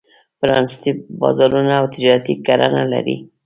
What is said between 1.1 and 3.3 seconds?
بازارونه او تجارتي کرنه لري.